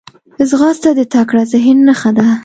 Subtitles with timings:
[0.49, 2.27] ځغاسته د تکړه ذهن نښه ده